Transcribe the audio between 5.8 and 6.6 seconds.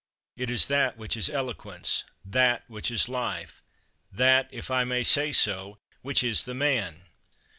which is the